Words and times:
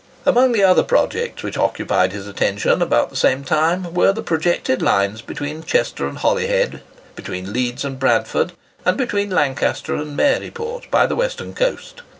Among 0.25 0.51
the 0.53 0.63
other 0.63 0.81
projects 0.81 1.43
which 1.43 1.59
occupied 1.59 2.11
his 2.11 2.27
attention 2.27 2.81
about 2.81 3.11
the 3.11 3.15
same 3.15 3.43
time, 3.43 3.93
were 3.93 4.11
the 4.11 4.23
projected 4.23 4.81
lines 4.81 5.21
between 5.21 5.61
Chester 5.61 6.07
and 6.07 6.17
Holyhead, 6.17 6.81
between 7.15 7.53
Leeds 7.53 7.85
and 7.85 7.99
Bradford, 7.99 8.53
and 8.83 8.97
between 8.97 9.29
Lancaster 9.29 9.93
and 9.93 10.17
Maryport 10.17 10.89
by 10.89 11.05
the 11.05 11.15
western 11.15 11.53
coast. 11.53 12.01